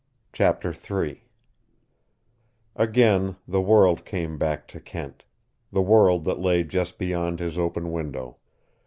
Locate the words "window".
7.91-8.37